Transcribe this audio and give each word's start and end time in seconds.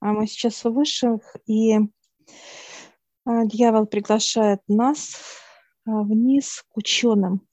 А 0.00 0.12
мы 0.12 0.26
сейчас 0.26 0.64
у 0.64 0.72
высших, 0.72 1.36
и 1.46 1.78
а, 3.26 3.44
дьявол 3.44 3.86
приглашает 3.86 4.60
нас 4.66 5.14
а, 5.84 6.02
вниз 6.02 6.64
к 6.70 6.76
ученым. 6.78 7.46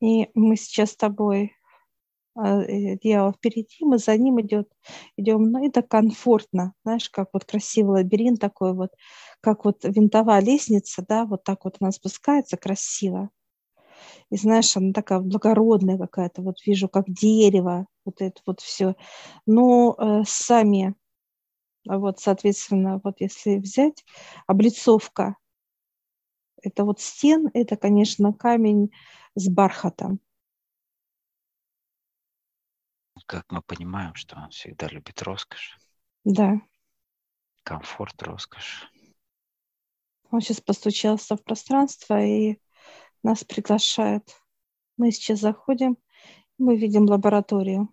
И 0.00 0.28
мы 0.34 0.56
сейчас 0.56 0.90
с 0.90 0.96
тобой, 0.96 1.52
а, 2.34 2.64
дьявол 2.64 3.32
впереди, 3.32 3.84
мы 3.84 3.98
за 3.98 4.16
ним 4.16 4.40
идет, 4.40 4.68
идем, 5.16 5.44
ну 5.44 5.64
это 5.64 5.82
комфортно, 5.82 6.74
знаешь, 6.82 7.08
как 7.08 7.28
вот 7.32 7.44
красивый 7.44 8.02
лабиринт 8.02 8.40
такой 8.40 8.74
вот, 8.74 8.90
как 9.40 9.64
вот 9.64 9.84
винтовая 9.84 10.40
лестница, 10.40 11.04
да, 11.08 11.26
вот 11.26 11.44
так 11.44 11.64
вот 11.64 11.76
она 11.78 11.92
спускается 11.92 12.56
красиво. 12.56 13.30
И 14.30 14.36
знаешь, 14.36 14.76
она 14.76 14.92
такая 14.92 15.20
благородная 15.20 15.98
какая-то, 15.98 16.42
вот 16.42 16.56
вижу, 16.66 16.88
как 16.88 17.04
дерево, 17.08 17.86
вот 18.04 18.20
это 18.20 18.40
вот 18.46 18.60
все. 18.60 18.96
Но 19.46 19.94
э, 19.98 20.22
сами, 20.26 20.94
вот, 21.86 22.20
соответственно, 22.20 23.00
вот 23.02 23.20
если 23.20 23.56
взять 23.56 24.04
облицовка, 24.46 25.36
это 26.62 26.84
вот 26.84 27.00
стен, 27.00 27.50
это, 27.52 27.76
конечно, 27.76 28.32
камень 28.32 28.90
с 29.34 29.48
бархатом. 29.48 30.20
Как 33.26 33.50
мы 33.50 33.62
понимаем, 33.62 34.14
что 34.14 34.36
он 34.36 34.50
всегда 34.50 34.88
любит 34.88 35.22
роскошь. 35.22 35.78
Да. 36.24 36.60
Комфорт, 37.62 38.20
роскошь. 38.22 38.90
Он 40.30 40.40
сейчас 40.40 40.60
постучался 40.60 41.36
в 41.36 41.44
пространство 41.44 42.20
и 42.20 42.58
нас 43.24 43.42
приглашает. 43.42 44.22
Мы 44.96 45.10
сейчас 45.10 45.40
заходим, 45.40 45.96
мы 46.58 46.76
видим 46.76 47.06
лабораторию. 47.06 47.88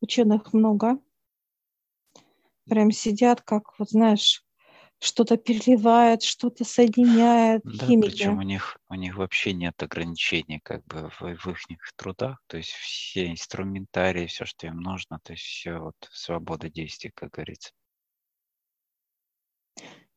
Ученых 0.00 0.52
много. 0.52 0.98
Прям 2.68 2.90
сидят, 2.90 3.42
как, 3.42 3.78
вот 3.78 3.90
знаешь, 3.90 4.44
что-то 5.00 5.36
переливает, 5.36 6.22
что-то 6.22 6.64
соединяет. 6.64 7.62
Да, 7.64 7.86
химики. 7.86 8.10
причем 8.10 8.38
у 8.38 8.42
них, 8.42 8.78
у 8.88 8.94
них 8.94 9.16
вообще 9.16 9.52
нет 9.54 9.82
ограничений 9.82 10.60
как 10.62 10.84
бы 10.84 11.10
в, 11.18 11.20
в 11.20 11.48
их 11.68 11.92
трудах, 11.96 12.42
то 12.46 12.58
есть 12.58 12.70
все 12.70 13.30
инструментарии, 13.30 14.26
все, 14.26 14.44
что 14.44 14.66
им 14.66 14.76
нужно, 14.80 15.18
то 15.22 15.32
есть 15.32 15.44
все 15.44 15.78
вот 15.78 15.96
свобода 16.12 16.68
действий, 16.68 17.10
как 17.14 17.30
говорится. 17.30 17.72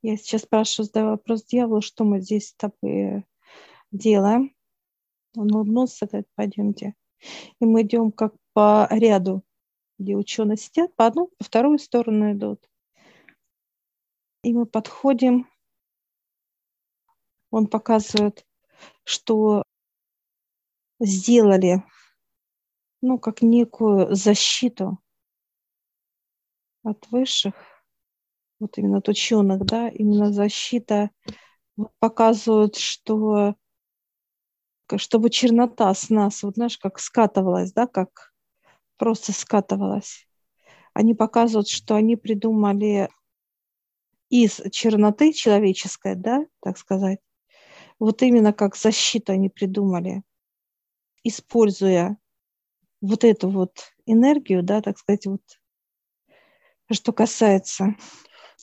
Я 0.03 0.17
сейчас 0.17 0.41
спрашиваю, 0.41 0.85
задаю 0.85 1.07
вопрос 1.11 1.45
дьяволу, 1.45 1.79
что 1.79 2.03
мы 2.03 2.19
здесь 2.19 2.49
с 2.49 2.53
тобой 2.55 3.25
делаем. 3.91 4.53
Он 5.37 5.55
улыбнулся, 5.55 6.05
говорит, 6.05 6.27
пойдемте. 6.35 6.93
И 7.61 7.65
мы 7.65 7.83
идем 7.83 8.11
как 8.11 8.35
по 8.51 8.85
ряду, 8.91 9.43
где 9.97 10.17
ученые 10.17 10.57
сидят, 10.57 10.93
по 10.97 11.05
одну, 11.07 11.27
по 11.37 11.45
вторую 11.45 11.79
сторону 11.79 12.33
идут. 12.33 12.69
И 14.43 14.53
мы 14.53 14.65
подходим, 14.65 15.47
он 17.49 17.67
показывает, 17.67 18.45
что 19.05 19.63
сделали, 20.99 21.81
ну, 23.01 23.17
как 23.19 23.41
некую 23.41 24.13
защиту 24.13 24.99
от 26.83 27.07
высших, 27.09 27.72
вот 28.59 28.77
именно 28.77 28.97
от 28.97 29.09
ученых, 29.09 29.65
да, 29.65 29.89
именно 29.89 30.31
защита 30.31 31.09
показывают, 31.99 32.75
что 32.75 33.55
чтобы 34.95 35.29
чернота 35.29 35.93
с 35.93 36.09
нас, 36.09 36.43
вот 36.43 36.55
знаешь, 36.55 36.77
как 36.77 36.99
скатывалась, 36.99 37.73
да, 37.73 37.87
как 37.87 38.33
просто 38.97 39.31
скатывалась. 39.31 40.27
Они 40.93 41.15
показывают, 41.15 41.67
что 41.67 41.95
они 41.95 42.15
придумали 42.15 43.09
из 44.29 44.61
черноты 44.71 45.33
человеческой, 45.33 46.15
да, 46.15 46.45
так 46.61 46.77
сказать, 46.77 47.19
вот 47.99 48.21
именно 48.21 48.53
как 48.53 48.75
защиту 48.75 49.31
они 49.33 49.49
придумали, 49.49 50.23
используя 51.23 52.17
вот 53.01 53.23
эту 53.23 53.49
вот 53.49 53.93
энергию, 54.05 54.63
да, 54.63 54.81
так 54.81 54.97
сказать, 54.97 55.25
вот 55.25 55.41
что 56.91 57.11
касается 57.13 57.95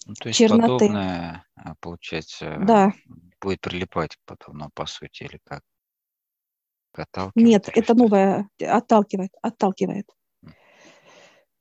ну, 0.07 0.15
то 0.15 0.29
есть 0.29 0.39
черноты. 0.39 0.87
подобное, 0.87 1.45
а, 1.55 1.75
получается, 1.81 2.57
да. 2.61 2.93
будет 3.41 3.61
прилипать 3.61 4.19
потом, 4.25 4.59
ну, 4.59 4.71
по 4.75 4.87
сути, 4.87 5.25
или 5.25 5.41
как? 5.45 5.63
Отталкивает 6.93 7.35
Нет, 7.47 7.69
это 7.69 7.83
что? 7.83 7.95
новое 7.95 8.49
отталкивает, 8.61 9.33
отталкивает. 9.43 10.11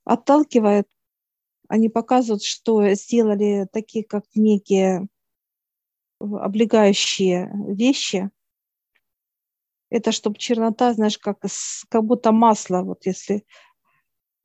Отталкивает 0.03 0.87
они 1.69 1.87
показывают, 1.87 2.43
что 2.43 2.89
сделали 2.95 3.67
такие, 3.71 4.03
как 4.03 4.25
некие 4.33 5.07
облегающие 6.19 7.49
вещи. 7.67 8.29
Это 9.91 10.11
чтобы 10.11 10.37
чернота, 10.37 10.93
знаешь, 10.93 11.19
как, 11.19 11.39
как 11.89 12.03
будто 12.03 12.31
масло, 12.31 12.81
вот 12.81 13.05
если 13.05 13.45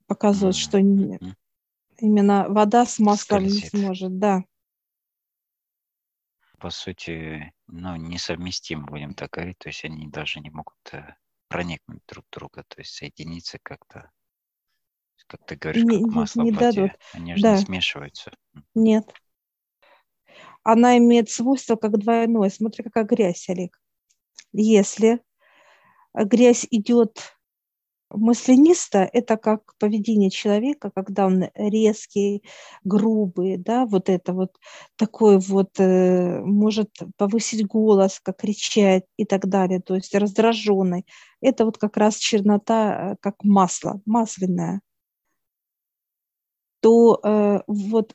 показывают, 0.07 0.55
что 0.57 0.81
именно 1.99 2.47
вода 2.49 2.87
с 2.87 2.99
маслом 2.99 3.45
не 3.45 3.61
сможет, 3.61 4.19
да. 4.19 4.45
По 6.59 6.71
сути, 6.71 7.53
ну, 7.67 7.97
несовместимы, 7.97 8.87
будем 8.87 9.15
так 9.15 9.31
говорить, 9.31 9.59
то 9.59 9.69
есть 9.69 9.85
они 9.85 10.07
даже 10.09 10.41
не 10.41 10.51
могут 10.51 10.77
э, 10.93 11.15
проникнуть 11.49 12.03
друг 12.09 12.25
в 12.27 12.35
друга, 12.35 12.65
то 12.69 12.81
есть 12.81 12.95
соединиться 12.95 13.59
как-то 13.63 14.11
как 15.27 15.45
ты 15.47 15.57
говоришь, 15.57 15.85
не, 15.85 16.05
как 16.05 16.15
масло 16.15 16.43
не 16.43 16.53
в 16.53 16.57
воде. 16.57 16.83
Дадут. 16.83 17.01
Они 17.13 17.35
же 17.35 17.43
да. 17.43 17.57
не 17.57 17.65
смешиваются. 17.65 18.33
Нет. 18.75 19.11
Она 20.63 20.99
имеет 20.99 21.31
свойство 21.31 21.77
как 21.77 21.99
двойное. 21.99 22.51
Смотри, 22.51 22.85
какая 22.85 23.05
грязь, 23.05 23.49
Олег. 23.49 23.81
Если 24.53 25.21
грязь 26.15 26.67
идет 26.71 27.34
мысленисто, 28.11 28.99
это 29.13 29.37
как 29.37 29.75
поведение 29.79 30.31
человека, 30.31 30.91
когда 30.95 31.27
он 31.27 31.45
резкий, 31.55 32.43
грубый, 32.85 33.57
да, 33.59 33.87
вот 33.87 34.09
это 34.09 34.33
вот 34.33 34.53
такой 34.97 35.39
вот, 35.39 35.79
э, 35.81 36.41
может 36.43 36.91
повысить 37.17 37.67
голос, 37.67 38.21
как 38.23 38.39
кричать 38.39 39.05
и 39.17 39.25
так 39.25 39.49
далее, 39.49 39.81
то 39.81 39.95
есть 39.95 40.15
раздраженный. 40.15 41.07
Это 41.41 41.65
вот 41.65 41.79
как 41.79 41.97
раз 41.97 42.17
чернота, 42.17 43.13
э, 43.13 43.17
как 43.21 43.37
масло, 43.45 44.01
масляное 44.07 44.81
то 46.85 47.19
э, 47.25 47.61
вот 47.67 48.15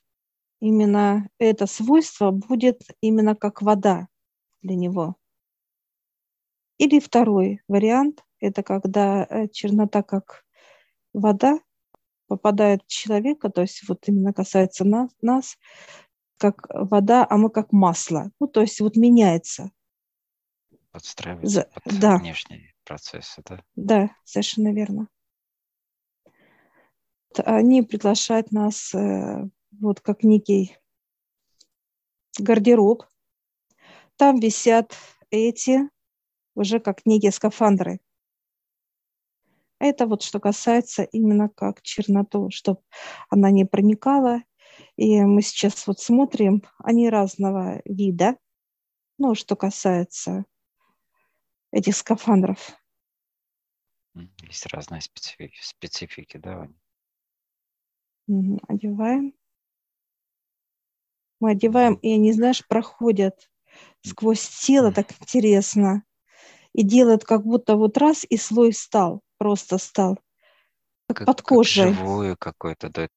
именно 0.61 1.27
это 1.39 1.66
свойство 1.67 2.31
будет 2.31 2.83
именно 3.01 3.35
как 3.35 3.63
вода 3.63 4.07
для 4.61 4.75
него. 4.75 5.16
Или 6.77 7.00
второй 7.00 7.61
вариант– 7.67 8.23
это 8.39 8.63
когда 8.63 9.25
э, 9.29 9.47
чернота 9.50 10.03
как 10.03 10.45
вода 11.13 11.59
попадает 12.27 12.83
в 12.83 12.88
человека, 12.88 13.50
то 13.50 13.61
есть 13.61 13.88
вот 13.88 14.07
именно 14.07 14.33
касается 14.33 14.85
нас, 14.85 15.09
нас 15.22 15.57
как 16.38 16.67
вода, 16.69 17.25
а 17.29 17.38
мы 17.38 17.50
как 17.50 17.72
масло. 17.72 18.31
Ну, 18.39 18.47
то 18.47 18.61
есть 18.61 18.79
вот 18.79 18.95
меняется. 18.95 19.72
Подстраивается 20.91 21.61
За, 21.61 21.69
под 21.83 22.00
да. 22.00 22.17
внешние 22.17 22.73
процессы, 22.83 23.41
да? 23.45 23.61
Да, 23.75 24.09
совершенно 24.23 24.73
верно 24.73 25.07
они 27.45 27.81
приглашают 27.81 28.51
нас 28.51 28.94
э, 28.94 29.47
вот 29.79 30.01
как 30.01 30.23
некий 30.23 30.77
гардероб. 32.38 33.06
Там 34.17 34.39
висят 34.39 34.95
эти 35.29 35.89
уже 36.56 36.79
как 36.79 37.06
некие 37.06 37.31
скафандры. 37.31 38.00
Это 39.79 40.06
вот 40.07 40.23
что 40.23 40.40
касается 40.40 41.03
именно 41.03 41.50
как 41.50 41.81
черноту, 41.81 42.50
чтобы 42.51 42.81
она 43.30 43.50
не 43.50 43.65
проникала. 43.65 44.44
И 44.98 45.21
мы 45.21 45.42
сейчас 45.42 45.88
вот 45.88 46.00
смотрим, 46.00 46.63
они 46.80 47.09
разного 47.09 47.81
вида, 47.86 48.38
ну, 49.18 49.36
что 49.36 49.56
касается 49.56 50.45
этих 51.71 51.95
скафандров. 51.95 52.71
Есть 54.42 54.65
разные 54.68 55.01
специфики, 55.01 55.59
специфики 55.62 56.38
да? 56.38 56.68
Одеваем. 58.68 59.33
Мы 61.39 61.51
одеваем, 61.51 61.95
и 61.95 62.13
они, 62.13 62.33
знаешь, 62.33 62.68
проходят 62.68 63.50
сквозь 64.01 64.48
тело, 64.62 64.92
так 64.92 65.12
интересно. 65.21 66.03
И 66.74 66.83
делают 66.83 67.24
как 67.24 67.44
будто 67.44 67.75
вот 67.75 67.98
раз, 67.98 68.25
и 68.30 68.38
слой 68.38 68.74
стал, 68.74 69.21
просто 69.38 69.77
стал. 69.77 70.19
Как, 71.07 71.18
как 71.18 71.27
под 71.27 71.42
кожей. 71.42 71.86
Как 71.86 71.94
живую 71.95 72.38
какой-то, 72.38 72.89
да. 72.89 73.10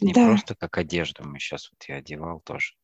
Не 0.00 0.12
да. 0.12 0.26
просто 0.26 0.54
как 0.54 0.78
одежду 0.78 1.24
мы 1.24 1.38
сейчас 1.38 1.70
вот 1.70 1.82
я 1.88 1.96
одевал 1.96 2.40
тоже. 2.40 2.74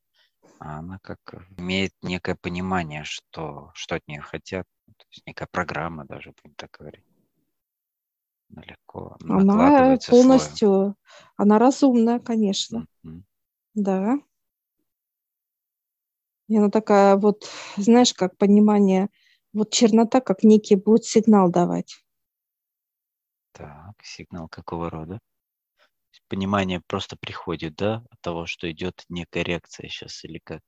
А 0.61 0.79
она 0.79 0.99
как 1.03 1.19
имеет 1.57 1.93
некое 2.03 2.35
понимание, 2.35 3.05
что, 3.05 3.71
что 3.75 3.97
от 3.97 4.07
нее 4.09 4.21
хотят. 4.21 4.67
То 4.87 5.07
есть 5.11 5.27
некая 5.27 5.49
программа 5.51 6.05
даже, 6.05 6.33
будем 6.43 6.55
так 6.57 6.71
говорить. 6.79 7.05
Она 8.51 8.63
легко 8.63 9.17
Она 9.21 9.99
полностью, 10.09 10.69
слоем. 10.69 10.97
она 11.37 11.59
разумная, 11.59 12.19
конечно. 12.19 12.87
Mm-hmm. 13.05 13.23
Да. 13.75 14.19
И 16.49 16.57
она 16.57 16.71
такая 16.71 17.17
вот, 17.17 17.49
знаешь, 17.77 18.15
как 18.15 18.37
понимание, 18.37 19.11
вот 19.53 19.71
чернота 19.71 20.21
как 20.21 20.43
некий 20.43 20.77
будет 20.77 21.05
сигнал 21.05 21.51
давать. 21.51 21.97
Так, 23.53 23.95
сигнал 24.03 24.49
какого 24.49 24.91
рода? 24.91 25.19
Понимание 26.29 26.83
просто 26.87 27.17
приходит, 27.17 27.75
да, 27.77 28.05
от 28.11 28.21
того, 28.21 28.47
что 28.47 28.71
идет 28.71 29.05
некая 29.09 29.43
реакция 29.43 29.89
сейчас 29.89 30.25
или 30.25 30.39
как? 30.39 30.61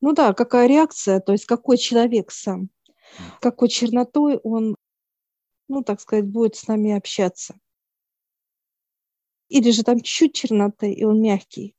Ну 0.00 0.12
да, 0.12 0.34
какая 0.34 0.66
реакция, 0.68 1.20
то 1.20 1.32
есть 1.32 1.46
какой 1.46 1.78
человек 1.78 2.30
сам, 2.30 2.68
какой 3.40 3.68
чернотой 3.68 4.38
он, 4.42 4.76
ну, 5.68 5.82
так 5.82 6.00
сказать, 6.00 6.26
будет 6.26 6.56
с 6.56 6.66
нами 6.66 6.92
общаться. 6.92 7.58
Или 9.48 9.70
же 9.70 9.82
там 9.82 10.00
чуть-чуть 10.00 10.34
черноты, 10.34 10.92
и 10.92 11.04
он 11.04 11.22
мягкий. 11.22 11.74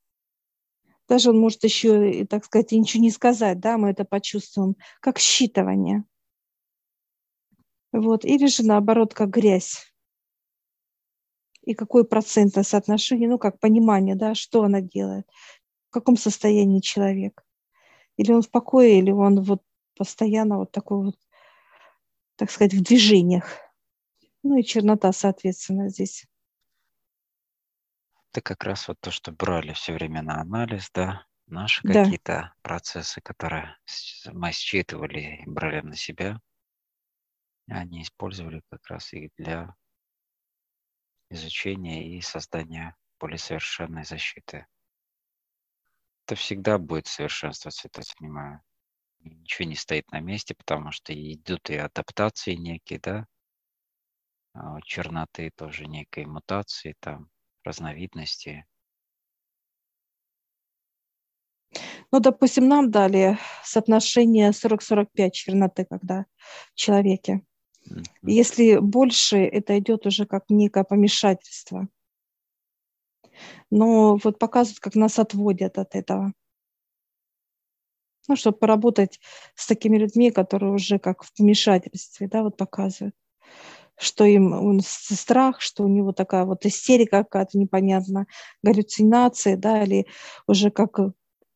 Даже 1.09 1.31
он 1.31 1.39
может 1.39 1.63
еще, 1.63 2.23
так 2.25 2.45
сказать, 2.45 2.71
ничего 2.71 3.01
не 3.01 3.09
сказать, 3.09 3.59
да, 3.59 3.79
мы 3.79 3.89
это 3.89 4.06
почувствуем, 4.06 4.75
как 5.01 5.17
считывание. 5.17 6.03
Вот. 7.91 8.23
Или 8.23 8.45
же 8.45 8.63
наоборот, 8.63 9.15
как 9.15 9.31
грязь. 9.31 9.91
И 11.63 11.73
какое 11.73 12.03
процентное 12.03 12.63
соотношение, 12.63 13.27
ну, 13.27 13.39
как 13.39 13.59
понимание, 13.59 14.15
да, 14.15 14.35
что 14.35 14.63
она 14.63 14.81
делает, 14.81 15.27
в 15.89 15.94
каком 15.94 16.15
состоянии 16.15 16.79
человек. 16.79 17.44
Или 18.17 18.31
он 18.31 18.44
в 18.44 18.51
покое, 18.51 19.00
или 19.00 19.11
он 19.11 19.41
вот 19.41 19.63
постоянно 19.97 20.59
вот 20.59 20.71
такой 20.71 21.06
вот, 21.06 21.15
так 22.35 22.51
сказать, 22.51 22.75
в 22.75 22.83
движениях. 22.83 23.57
Ну 24.44 24.57
и 24.57 24.63
чернота, 24.63 25.11
соответственно, 25.11 25.89
здесь. 25.89 26.29
Это 28.31 28.42
как 28.42 28.64
раз 28.64 28.88
вот 28.88 29.00
то, 29.00 29.10
что 29.10 29.31
брали 29.31 29.74
все 29.74 29.94
время 29.94 30.22
на 30.22 30.40
анализ, 30.42 30.92
да, 30.92 31.26
наши 31.48 31.81
да. 31.84 32.04
какие-то 32.04 32.54
процессы, 32.62 33.22
которые 33.22 33.76
мы 34.26 34.52
считывали 34.52 35.42
и 35.42 35.50
брали 35.50 35.81
на 35.81 35.96
себя, 35.96 36.40
они 37.68 38.04
использовали 38.04 38.62
как 38.70 38.86
раз 38.88 39.14
их 39.14 39.31
для 39.38 39.76
изучения 41.30 42.18
и 42.18 42.22
создания 42.22 42.96
более 43.20 43.38
совершенной 43.38 44.04
защиты. 44.04 44.68
Это 46.26 46.36
всегда 46.36 46.78
будет 46.78 47.08
совершенствоваться, 47.08 47.88
это 47.88 48.02
понимаю. 48.18 48.62
Ничего 49.22 49.68
не 49.68 49.76
стоит 49.76 50.10
на 50.12 50.20
месте, 50.20 50.56
потому 50.56 50.92
что 50.92 51.14
идут 51.14 51.70
и 51.70 51.76
адаптации 51.76 52.54
некие, 52.54 53.00
да, 53.00 53.28
а 54.54 54.80
черноты 54.81 55.52
тоже 55.52 55.88
некой 55.88 56.26
мутации 56.26 56.96
там, 57.00 57.30
разновидности. 57.63 58.65
Ну, 62.11 62.19
допустим, 62.19 62.67
нам 62.67 62.89
дали 62.89 63.38
соотношение 63.63 64.51
40-45 64.51 65.31
черноты, 65.31 65.85
когда 65.85 66.25
в 66.73 66.75
человеке. 66.75 67.41
Mm-hmm. 67.88 68.03
Если 68.23 68.77
больше, 68.77 69.38
это 69.38 69.77
идет 69.77 70.06
уже 70.07 70.25
как 70.25 70.45
некое 70.50 70.83
помешательство. 70.83 71.88
Но 73.69 74.17
вот 74.17 74.39
показывают, 74.39 74.79
как 74.79 74.95
нас 74.95 75.19
отводят 75.19 75.77
от 75.77 75.95
этого. 75.95 76.33
Ну, 78.27 78.35
чтобы 78.35 78.57
поработать 78.57 79.19
с 79.56 79.67
такими 79.67 79.97
людьми, 79.97 80.31
которые 80.31 80.71
уже 80.71 81.00
как 81.00 81.23
в 81.23 81.33
помешательстве, 81.35 82.27
да, 82.27 82.44
вот 82.44 82.57
показывают 82.57 83.15
что 84.00 84.24
им 84.24 84.54
он 84.54 84.80
страх, 84.81 85.60
что 85.60 85.84
у 85.84 85.88
него 85.88 86.13
такая 86.13 86.46
вот 86.46 86.66
истерика 86.66 87.24
какая-то 87.24 87.57
непонятная, 87.57 88.28
галлюцинации, 88.63 89.56
да, 89.56 89.84
или 89.84 90.07
уже 90.48 90.72
как, 90.72 91.00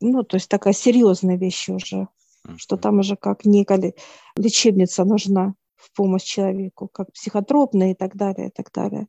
ну, 0.02 0.24
то 0.24 0.36
есть 0.36 0.50
такая 0.50 0.74
серьезная 0.74 1.38
вещь 1.38 1.70
уже, 1.70 2.10
что 2.58 2.76
там 2.76 3.00
уже 3.00 3.16
как 3.16 3.46
некая 3.46 3.94
лечебница 4.36 5.06
нужна 5.06 5.56
в 5.76 5.96
помощь 5.96 6.24
человеку, 6.24 6.90
как 6.90 7.14
психотропная 7.14 7.92
и 7.92 7.96
так 7.96 8.16
далее, 8.16 8.50
и 8.50 8.52
так 8.52 8.72
далее. 8.74 9.08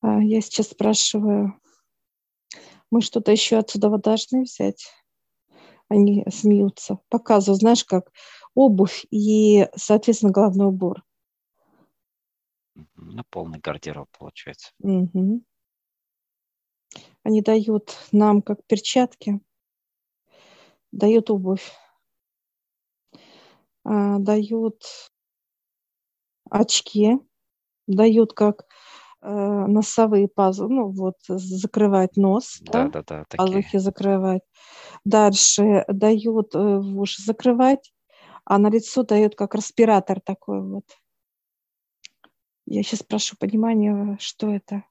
А 0.00 0.20
я 0.20 0.40
сейчас 0.40 0.68
спрашиваю, 0.68 1.54
мы 2.90 3.00
что-то 3.00 3.30
еще 3.30 3.58
отсюда 3.58 3.88
должны 3.98 4.42
взять? 4.42 4.86
Они 5.88 6.24
смеются. 6.30 6.98
Показываю, 7.08 7.58
знаешь, 7.58 7.84
как 7.84 8.10
обувь 8.54 9.06
и, 9.10 9.68
соответственно, 9.76 10.32
головной 10.32 10.68
убор. 10.68 11.04
На 12.96 13.24
полный 13.24 13.60
гардероб 13.60 14.08
получается. 14.18 14.72
Угу. 14.80 15.42
Они 17.22 17.40
дают 17.40 17.96
нам 18.12 18.42
как 18.42 18.64
перчатки, 18.66 19.40
дают 20.92 21.30
обувь, 21.30 21.72
а, 23.84 24.18
дают 24.18 24.82
очки, 26.50 27.18
дают 27.86 28.32
как 28.32 28.66
э, 29.22 29.28
носовые 29.28 30.28
пазы, 30.28 30.68
ну 30.68 30.90
вот 30.90 31.16
закрывать 31.26 32.16
нос, 32.16 32.58
да, 32.60 32.88
да, 32.88 33.02
да, 33.06 33.24
да 33.30 33.36
пазухи 33.36 33.78
закрывать. 33.78 34.42
Дальше 35.04 35.84
дают 35.88 36.54
э, 36.54 36.58
уши 36.58 37.22
закрывать, 37.22 37.93
а 38.44 38.58
на 38.58 38.68
лицо 38.70 39.02
дает 39.02 39.34
как 39.34 39.54
респиратор 39.54 40.20
такой 40.20 40.62
вот. 40.62 40.84
Я 42.66 42.82
сейчас 42.82 43.02
прошу 43.02 43.36
понимания, 43.36 44.16
что 44.20 44.50
это. 44.50 44.84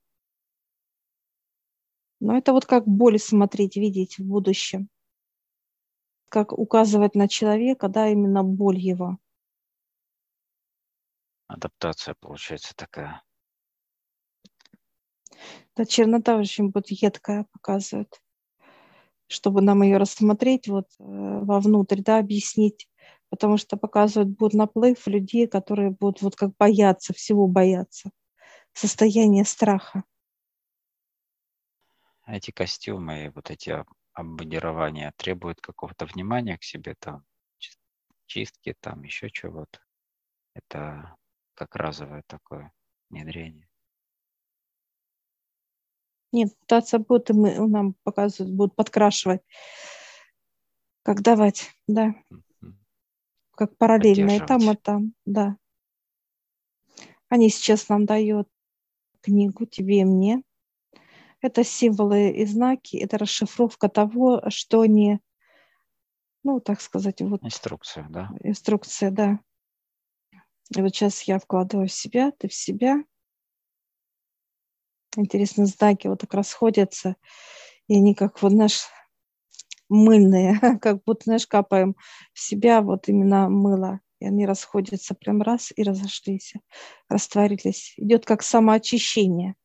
Но 2.19 2.37
это 2.37 2.53
вот 2.53 2.65
как 2.65 2.87
боль 2.87 3.19
смотреть, 3.19 3.75
видеть 3.75 4.17
в 4.17 4.25
будущем. 4.25 4.89
Как 6.29 6.51
указывать 6.53 7.15
на 7.15 7.27
человека, 7.27 7.89
да, 7.89 8.09
именно 8.09 8.43
боль 8.43 8.77
его. 8.77 9.17
Адаптация 11.47 12.15
получается 12.19 12.73
такая. 12.75 13.21
Да, 15.75 15.85
чернота 15.85 16.37
очень 16.37 16.69
будет 16.69 16.89
едкая 16.91 17.45
показывает. 17.51 18.21
Чтобы 19.27 19.61
нам 19.61 19.83
ее 19.83 19.97
рассмотреть 19.97 20.67
вот 20.67 20.87
э, 20.99 21.03
вовнутрь, 21.03 22.01
да, 22.01 22.19
объяснить, 22.19 22.87
потому 23.33 23.57
что 23.57 23.77
показывают 23.77 24.37
будет 24.37 24.53
наплыв 24.53 25.07
людей, 25.07 25.47
которые 25.47 25.89
будут 25.89 26.21
вот 26.21 26.35
как 26.35 26.55
бояться, 26.55 27.15
всего 27.15 27.47
бояться, 27.47 28.11
состояние 28.73 29.43
страха. 29.43 30.03
Эти 32.27 32.51
костюмы 32.51 33.25
и 33.25 33.29
вот 33.29 33.49
эти 33.49 33.83
обмундирования 34.13 35.13
требуют 35.17 35.61
какого-то 35.61 36.05
внимания 36.05 36.59
к 36.59 36.63
себе, 36.63 36.93
там, 36.99 37.25
чистки, 38.27 38.75
там, 38.79 39.01
еще 39.01 39.31
чего-то. 39.31 39.79
Это 40.53 41.15
как 41.55 41.75
разовое 41.75 42.21
такое 42.27 42.71
внедрение. 43.09 43.67
Нет, 46.31 46.55
пытаться 46.59 46.99
будут, 46.99 47.31
и 47.31 47.33
мы, 47.33 47.67
нам 47.67 47.95
показывают, 48.03 48.55
будут 48.55 48.75
подкрашивать. 48.75 49.41
Как 51.01 51.23
давать, 51.23 51.71
да 51.87 52.13
как 53.55 53.77
параллельно 53.77 54.37
и 54.37 54.39
там, 54.39 54.71
и 54.71 54.75
там, 54.75 55.13
да. 55.25 55.57
Они 57.29 57.49
сейчас 57.49 57.89
нам 57.89 58.05
дают 58.05 58.47
книгу 59.21 59.65
«Тебе 59.65 60.01
и 60.01 60.05
мне». 60.05 60.43
Это 61.41 61.63
символы 61.63 62.29
и 62.31 62.45
знаки, 62.45 62.95
это 62.95 63.17
расшифровка 63.17 63.89
того, 63.89 64.41
что 64.47 64.81
они, 64.81 65.19
ну, 66.43 66.61
так 66.61 66.79
сказать, 66.79 67.21
вот... 67.21 67.43
Инструкция, 67.43 68.07
да? 68.09 68.29
Инструкция, 68.41 69.11
да. 69.11 69.39
И 70.75 70.81
вот 70.81 70.95
сейчас 70.95 71.23
я 71.23 71.39
вкладываю 71.39 71.89
в 71.89 71.91
себя, 71.91 72.31
ты 72.31 72.47
в 72.47 72.53
себя. 72.53 73.03
Интересно, 75.17 75.65
знаки 75.65 76.07
вот 76.07 76.21
так 76.21 76.33
расходятся, 76.33 77.17
и 77.87 77.97
они 77.97 78.15
как 78.15 78.41
вот 78.41 78.53
наш 78.53 78.85
мыльные, 79.93 80.59
как 80.81 81.03
будто, 81.03 81.23
знаешь, 81.25 81.47
капаем 81.47 81.95
в 82.33 82.39
себя 82.39 82.81
вот 82.81 83.07
именно 83.07 83.49
мыло. 83.49 83.99
И 84.19 84.25
они 84.25 84.45
расходятся 84.45 85.15
прям 85.15 85.41
раз 85.41 85.73
и 85.75 85.83
разошлись, 85.83 86.53
растворились. 87.09 87.93
Идет 87.97 88.25
как 88.25 88.41
самоочищение. 88.41 89.55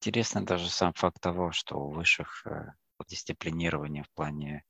Интересно 0.00 0.44
даже 0.44 0.68
сам 0.70 0.92
факт 0.94 1.20
того, 1.20 1.50
что 1.52 1.78
у 1.78 1.90
высших 1.90 2.46
э, 2.46 2.72
дисциплинирования 3.08 4.04
в 4.04 4.10
плане 4.10 4.64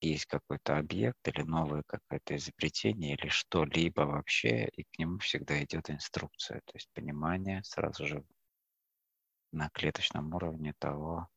есть 0.00 0.26
какой-то 0.26 0.76
объект 0.78 1.26
или 1.28 1.42
новое 1.42 1.82
какое-то 1.86 2.36
изобретение 2.36 3.14
или 3.14 3.28
что-либо 3.28 4.02
вообще, 4.02 4.66
и 4.68 4.84
к 4.84 4.98
нему 4.98 5.18
всегда 5.18 5.62
идет 5.62 5.90
инструкция, 5.90 6.60
то 6.64 6.72
есть 6.74 6.88
понимание 6.94 7.62
сразу 7.64 8.06
же 8.06 8.24
на 9.52 9.70
клеточном 9.70 10.34
уровне 10.34 10.74
того, 10.78 11.28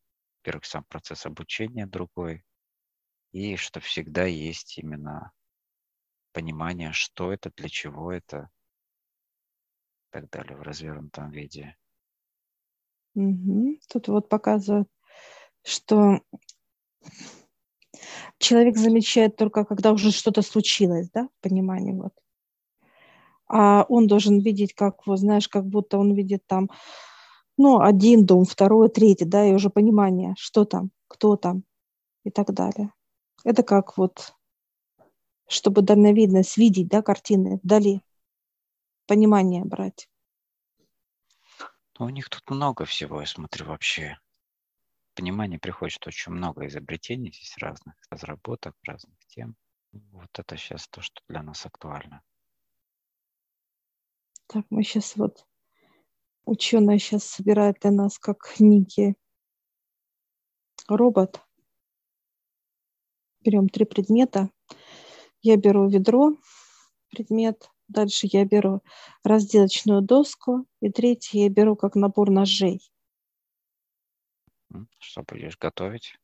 во-первых, 0.50 0.66
сам 0.66 0.84
процесс 0.86 1.28
обучения 1.28 1.86
другой, 1.86 2.44
и 3.32 3.56
что 3.56 3.80
всегда 3.80 4.26
есть 4.26 4.80
именно 4.80 5.32
понимание, 6.34 6.92
что 6.92 7.32
это, 7.32 7.52
для 7.56 7.70
чего 7.70 8.12
это, 8.12 8.50
так 10.10 10.28
далее 10.32 10.58
в 10.58 10.64
развернутом 10.64 11.30
виде. 11.30 11.76
Тут 13.14 14.08
вот 14.08 14.28
показывают, 14.28 14.90
что 15.64 16.22
человек 18.40 18.76
замечает 18.76 19.36
только, 19.36 19.66
когда 19.66 19.92
уже 19.92 20.12
что-то 20.12 20.42
случилось, 20.42 21.12
да, 21.12 21.30
понимание 21.42 21.94
вот. 21.94 22.14
А 23.46 23.84
он 23.84 24.08
должен 24.08 24.40
видеть, 24.40 24.74
как, 24.74 25.06
вот, 25.06 25.20
знаешь, 25.20 25.48
как 25.48 25.66
будто 25.68 26.00
он 26.00 26.16
видит 26.16 26.44
там, 26.48 26.72
ну, 27.60 27.82
один 27.82 28.26
дом, 28.26 28.46
второй, 28.46 28.88
третий, 28.88 29.26
да, 29.26 29.46
и 29.46 29.54
уже 29.54 29.70
понимание, 29.70 30.34
что 30.38 30.64
там, 30.64 30.92
кто 31.10 31.36
там 31.36 31.64
и 32.24 32.32
так 32.32 32.54
далее. 32.54 32.94
Это 33.44 33.64
как 33.64 33.98
вот, 33.98 34.34
чтобы 35.46 35.82
дальновидность 35.82 36.58
видеть, 36.58 36.88
да, 36.88 37.02
картины 37.02 37.60
вдали, 37.62 38.02
понимание 39.08 39.66
брать. 39.66 40.10
Ну, 42.00 42.06
у 42.06 42.10
них 42.10 42.30
тут 42.30 42.50
много 42.50 42.86
всего, 42.86 43.20
я 43.20 43.28
смотрю, 43.28 43.66
вообще. 43.66 44.18
Понимание 45.14 45.60
приходит, 45.60 45.96
что 45.96 46.08
очень 46.08 46.32
много 46.32 46.66
изобретений 46.66 47.34
здесь 47.34 47.58
разных, 47.58 47.96
разработок, 48.10 48.74
разных 48.86 49.18
тем. 49.28 49.58
Вот 49.92 50.30
это 50.34 50.56
сейчас 50.56 50.88
то, 50.88 51.02
что 51.02 51.22
для 51.28 51.44
нас 51.44 51.66
актуально. 51.66 52.22
Так, 54.48 54.66
мы 54.70 54.82
сейчас 54.84 55.18
вот, 55.18 55.46
ученые 56.50 57.00
сейчас 57.00 57.24
собирают 57.24 57.80
для 57.82 57.92
нас 57.92 58.18
как 58.20 58.40
книги 58.40 59.16
робот. 60.88 61.42
Берем 63.42 63.70
три 63.70 63.86
предмета. 63.86 64.50
Я 65.42 65.56
беру 65.56 65.88
ведро, 65.88 66.36
предмет, 67.10 67.70
Дальше 67.90 68.28
я 68.32 68.46
беру 68.46 68.84
разделочную 69.24 70.02
доску. 70.02 70.68
И 70.80 70.92
третье 70.92 71.40
я 71.40 71.50
беру 71.50 71.76
как 71.76 71.96
набор 71.96 72.30
ножей. 72.30 72.82
Что 75.00 75.24
будешь 75.24 75.58
готовить? 75.58 76.16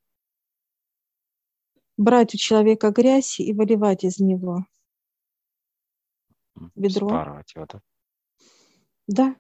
Брать 1.98 2.36
у 2.36 2.38
человека 2.38 2.92
грязь 2.92 3.40
и 3.40 3.52
выливать 3.52 4.04
из 4.04 4.20
него. 4.20 4.66
Ведро. 6.76 7.08
Спарывать 7.10 7.56
его, 7.56 7.66
да? 7.66 7.82
Да. 9.08 9.36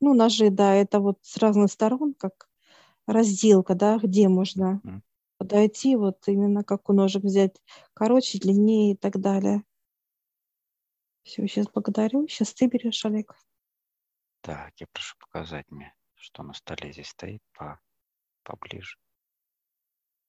Ну, 0.00 0.14
ножи, 0.14 0.50
да, 0.50 0.74
это 0.74 1.00
вот 1.00 1.18
с 1.22 1.36
разных 1.38 1.72
сторон, 1.72 2.14
как 2.14 2.48
разделка, 3.06 3.74
да, 3.74 3.98
где 3.98 4.28
можно 4.28 4.80
mm. 4.84 5.00
подойти, 5.38 5.96
вот 5.96 6.26
именно 6.28 6.62
как 6.62 6.88
у 6.88 6.92
ножек 6.92 7.24
взять 7.24 7.60
короче, 7.94 8.38
длиннее 8.38 8.92
и 8.92 8.96
так 8.96 9.20
далее. 9.20 9.64
Все, 11.22 11.46
сейчас 11.46 11.66
благодарю. 11.68 12.26
Сейчас 12.28 12.54
ты 12.54 12.66
берешь, 12.68 13.04
Олег. 13.04 13.34
Так, 14.40 14.72
я 14.80 14.86
прошу 14.92 15.16
показать 15.18 15.70
мне, 15.70 15.94
что 16.14 16.42
на 16.42 16.54
столе 16.54 16.92
здесь 16.92 17.08
стоит 17.08 17.42
по, 17.52 17.80
поближе. 18.44 18.96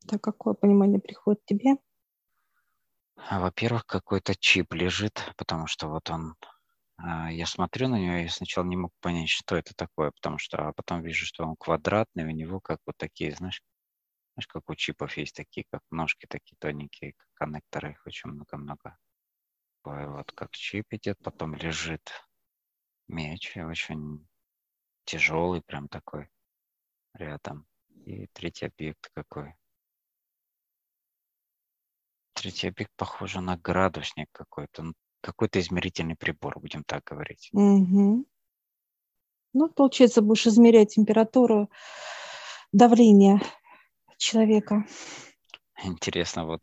Так, 0.07 0.21
какое 0.21 0.55
понимание 0.55 0.99
приходит 0.99 1.45
тебе? 1.45 1.77
А, 3.15 3.39
во-первых, 3.39 3.85
какой-то 3.85 4.35
чип 4.35 4.73
лежит, 4.73 5.33
потому 5.37 5.67
что 5.67 5.87
вот 5.87 6.09
он, 6.09 6.35
я 7.31 7.45
смотрю 7.45 7.87
на 7.87 7.95
него, 7.95 8.15
и 8.17 8.27
сначала 8.27 8.65
не 8.65 8.77
мог 8.77 8.91
понять, 9.01 9.29
что 9.29 9.55
это 9.55 9.73
такое, 9.75 10.11
потому 10.11 10.37
что 10.37 10.57
а 10.67 10.73
потом 10.73 11.01
вижу, 11.01 11.25
что 11.25 11.45
он 11.45 11.55
квадратный, 11.57 12.25
у 12.25 12.31
него 12.31 12.59
как 12.59 12.79
вот 12.85 12.95
такие, 12.97 13.33
знаешь, 13.35 13.61
знаешь, 14.35 14.47
как 14.47 14.69
у 14.69 14.75
чипов 14.75 15.17
есть 15.17 15.35
такие, 15.35 15.65
как 15.71 15.81
ножки 15.91 16.25
такие 16.27 16.57
тоненькие, 16.59 17.13
как 17.13 17.27
коннекторы, 17.35 17.91
их 17.91 18.05
очень 18.05 18.29
много-много 18.31 18.97
вот, 19.83 20.31
как 20.33 20.51
чип 20.51 20.85
идет, 20.91 21.17
потом 21.23 21.55
лежит 21.55 22.11
меч, 23.07 23.55
очень 23.57 24.27
тяжелый 25.05 25.61
прям 25.61 25.87
такой 25.87 26.29
рядом. 27.13 27.67
И 28.05 28.27
третий 28.27 28.67
объект 28.67 29.09
какой? 29.13 29.55
Третий 32.33 32.67
объект 32.67 32.91
похоже 32.95 33.41
на 33.41 33.57
градусник 33.57 34.29
какой-то, 34.31 34.83
ну, 34.83 34.93
какой-то 35.21 35.59
измерительный 35.59 36.15
прибор, 36.15 36.59
будем 36.59 36.83
так 36.83 37.03
говорить. 37.03 37.49
Угу. 37.53 38.25
Ну, 39.53 39.69
получается, 39.69 40.21
будешь 40.21 40.47
измерять 40.47 40.95
температуру, 40.95 41.69
давление 42.71 43.41
человека. 44.17 44.85
Интересно, 45.83 46.45
вот 46.45 46.61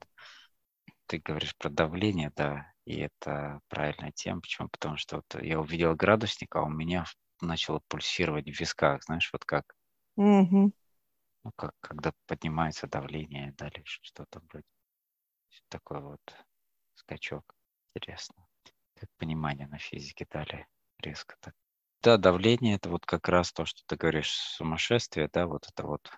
ты 1.07 1.19
говоришь 1.19 1.57
про 1.57 1.71
давление, 1.71 2.33
да, 2.37 2.73
и 2.85 2.99
это 2.99 3.61
правильная 3.69 4.13
тема. 4.13 4.41
Почему? 4.41 4.69
Потому 4.69 4.97
что 4.97 5.17
вот 5.17 5.43
я 5.43 5.61
увидел 5.61 5.95
градусник, 5.95 6.55
а 6.55 6.63
у 6.63 6.69
меня 6.69 7.05
начало 7.41 7.81
пульсировать 7.89 8.47
в 8.47 8.59
висках, 8.59 9.03
знаешь, 9.05 9.31
вот 9.33 9.45
как, 9.45 9.75
угу. 10.17 10.73
ну, 11.45 11.53
как 11.57 11.73
когда 11.81 12.13
поднимается 12.27 12.87
давление, 12.87 13.53
далее 13.53 13.83
что-то 13.85 14.41
вроде. 14.49 14.67
Такой 15.69 16.01
вот 16.01 16.21
скачок. 16.95 17.55
Интересно. 17.95 18.46
Как 18.99 19.11
понимание 19.19 19.67
на 19.67 19.79
физике 19.79 20.27
дали 20.31 20.67
резко 20.99 21.37
так. 21.41 21.55
Да, 22.03 22.17
давление 22.17 22.77
это 22.77 22.89
вот 22.89 23.05
как 23.05 23.29
раз 23.29 23.53
то, 23.53 23.65
что 23.65 23.83
ты 23.87 23.97
говоришь, 23.97 24.31
сумасшествие, 24.31 25.29
да, 25.33 25.47
вот 25.47 25.67
это 25.69 25.87
вот, 25.87 26.11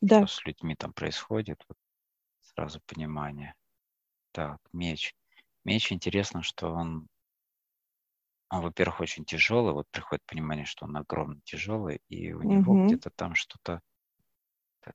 да. 0.00 0.26
что 0.26 0.42
с 0.42 0.44
людьми 0.44 0.74
там 0.76 0.92
происходит, 0.92 1.64
вот, 1.68 1.78
сразу 2.40 2.80
понимание. 2.86 3.54
Так, 4.32 4.58
меч. 4.72 5.14
Меч 5.64 5.92
интересно, 5.92 6.42
что 6.42 6.72
он, 6.72 7.08
он, 8.50 8.62
во-первых, 8.62 9.00
очень 9.00 9.24
тяжелый. 9.24 9.72
Вот 9.72 9.88
приходит 9.90 10.24
понимание, 10.26 10.64
что 10.64 10.86
он 10.86 10.96
огромно 10.96 11.40
тяжелый, 11.44 12.00
и 12.08 12.32
у 12.32 12.42
него 12.42 12.74
угу. 12.74 12.86
где-то 12.86 13.10
там 13.10 13.34
что-то 13.34 13.80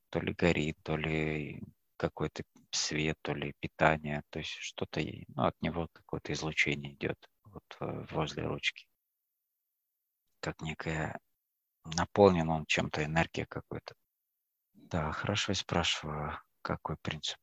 то 0.10 0.19
ли 0.19 0.34
горит, 0.34 0.77
то 0.84 0.98
ли 0.98 1.63
какой-то 1.96 2.43
свет, 2.72 3.18
то 3.22 3.34
ли 3.34 3.54
питание, 3.60 4.24
то 4.30 4.40
есть 4.40 4.52
что-то, 4.52 5.02
ну, 5.28 5.44
от 5.46 5.62
него 5.62 5.88
какое-то 5.94 6.34
излучение 6.34 6.94
идет 6.94 7.18
вот 7.46 7.64
э, 7.80 8.06
возле 8.12 8.46
ручки. 8.46 8.88
Как 10.40 10.62
некая 10.62 11.20
наполнен 11.96 12.50
он 12.50 12.66
чем-то, 12.66 13.04
энергия 13.04 13.46
какой-то. 13.46 13.96
Да, 14.74 15.12
хорошо, 15.12 15.52
я 15.52 15.56
спрашиваю, 15.56 16.40
какой 16.62 16.98
принцип 16.98 17.40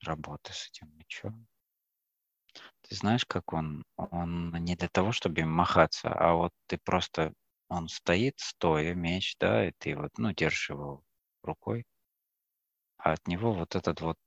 работы 0.00 0.52
с 0.52 0.68
этим 0.68 0.94
мечом? 0.96 1.46
Ты 2.82 2.94
знаешь, 2.94 3.24
как 3.24 3.52
он? 3.52 3.84
Он 3.96 4.52
не 4.64 4.76
для 4.76 4.88
того, 4.88 5.12
чтобы 5.12 5.40
им 5.40 5.50
махаться, 5.50 6.12
а 6.12 6.34
вот 6.34 6.52
ты 6.66 6.78
просто, 6.78 7.32
он 7.68 7.88
стоит 7.88 8.38
стоя, 8.38 8.94
меч, 8.94 9.36
да, 9.38 9.66
и 9.66 9.72
ты 9.78 9.96
вот, 9.96 10.16
ну, 10.18 10.32
держишь 10.32 10.70
его 10.70 11.02
рукой, 11.42 11.84
а 12.98 13.12
от 13.12 13.26
него 13.26 13.52
вот 13.52 13.74
этот 13.74 14.00
вот 14.00 14.18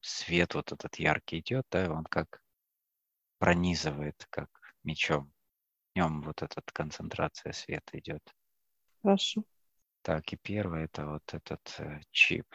свет, 0.00 0.54
вот 0.54 0.72
этот 0.72 0.96
яркий 0.96 1.40
идет, 1.40 1.66
да, 1.70 1.84
и 1.84 1.88
он 1.88 2.04
как 2.04 2.42
пронизывает, 3.38 4.26
как 4.30 4.48
мечом. 4.84 5.32
В 5.92 5.96
нем 5.96 6.22
вот 6.22 6.42
эта 6.42 6.62
концентрация 6.72 7.52
света 7.52 7.98
идет. 7.98 8.22
Хорошо. 9.02 9.44
Так, 10.02 10.32
и 10.32 10.36
первое 10.36 10.84
это 10.84 11.06
вот 11.06 11.34
этот 11.34 11.74
э, 11.78 12.00
чип. 12.10 12.46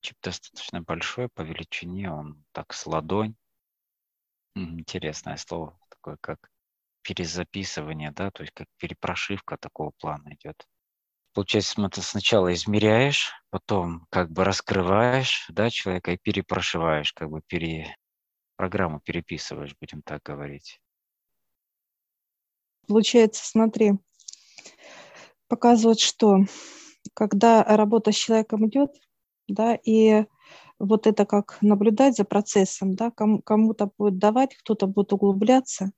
Чип 0.00 0.16
достаточно 0.22 0.80
большой 0.82 1.28
по 1.28 1.42
величине, 1.42 2.10
он 2.10 2.44
так 2.52 2.72
с 2.72 2.86
ладонь. 2.86 3.36
Интересное 4.54 5.36
слово, 5.36 5.78
такое 5.88 6.18
как 6.20 6.50
перезаписывание, 7.02 8.12
да, 8.12 8.30
то 8.30 8.42
есть 8.42 8.52
как 8.54 8.68
перепрошивка 8.76 9.56
такого 9.56 9.92
плана 9.92 10.34
идет. 10.34 10.66
Получается, 11.34 11.88
ты 11.88 12.02
сначала 12.02 12.52
измеряешь, 12.52 13.32
потом 13.50 14.06
как 14.10 14.30
бы 14.30 14.44
раскрываешь, 14.44 15.46
да, 15.48 15.70
человека 15.70 16.12
и 16.12 16.18
перепрошиваешь, 16.18 17.12
как 17.12 17.30
бы 17.30 17.40
пере... 17.46 17.96
программу 18.56 19.00
переписываешь, 19.00 19.74
будем 19.80 20.02
так 20.02 20.22
говорить. 20.22 20.80
Получается, 22.86 23.42
смотри, 23.46 23.92
показывает, 25.48 26.00
что 26.00 26.40
когда 27.14 27.62
работа 27.64 28.12
с 28.12 28.16
человеком 28.16 28.68
идет, 28.68 28.90
да, 29.48 29.74
и 29.74 30.26
вот 30.78 31.06
это 31.06 31.24
как 31.24 31.58
наблюдать 31.62 32.16
за 32.16 32.24
процессом, 32.24 32.94
да, 32.94 33.10
кому, 33.10 33.40
кому-то 33.40 33.90
будет 33.96 34.18
давать, 34.18 34.54
кто-то 34.56 34.86
будет 34.86 35.12
углубляться, 35.12 35.92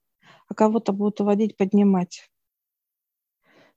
а 0.47 0.53
кого-то 0.53 0.93
будут 0.93 1.19
уводить, 1.21 1.57
поднимать. 1.57 2.29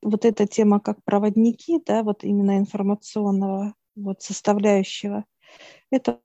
Вот 0.02 0.24
эта 0.24 0.46
тема 0.46 0.80
как 0.80 1.02
проводники, 1.04 1.80
да, 1.84 2.02
вот 2.02 2.22
именно 2.24 2.58
информационного 2.58 3.74
вот 3.96 4.22
составляющего, 4.22 5.24
это 5.90 6.20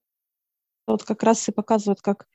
вот 0.87 1.03
как 1.03 1.23
раз 1.23 1.49
и 1.49 1.53
показывает, 1.53 2.01
как 2.01 2.27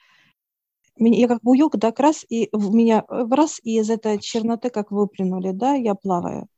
я 0.97 1.29
как 1.29 1.41
буёк, 1.43 1.77
да, 1.77 1.89
как 1.93 2.01
раз, 2.01 2.25
и 2.29 2.49
в 2.53 2.75
меня 2.75 3.05
в 3.09 3.33
раз, 3.35 3.61
и 3.63 3.79
из 3.79 3.89
этой 3.91 4.19
черноты 4.19 4.71
как 4.71 4.91
выплюнули, 4.91 5.53
да, 5.53 5.75
я 5.75 5.95
плаваю. 5.95 6.49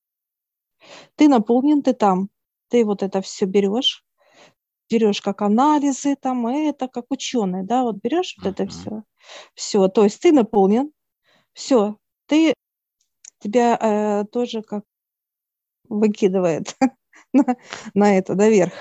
Ты 1.18 1.28
наполнен, 1.28 1.82
ты 1.82 1.92
там, 1.92 2.28
ты 2.68 2.84
вот 2.84 3.02
это 3.02 3.20
все 3.20 3.44
берешь, 3.46 4.04
берешь 4.90 5.20
как 5.22 5.42
анализы, 5.42 6.16
там 6.16 6.46
это, 6.48 6.88
как 6.88 7.06
ученый, 7.10 7.64
да, 7.64 7.84
вот 7.84 7.96
берешь 8.02 8.36
вот 8.42 8.48
это 8.52 8.68
все, 8.70 9.04
все, 9.54 9.88
то 9.88 10.04
есть 10.04 10.20
ты 10.22 10.32
наполнен, 10.32 10.92
все, 11.54 11.96
тебя 13.40 13.76
э, 13.80 14.24
тоже 14.30 14.62
как 14.62 14.84
выкидывает 15.88 16.76
на, 17.32 17.56
на 17.94 18.16
это, 18.16 18.34
наверх. 18.34 18.72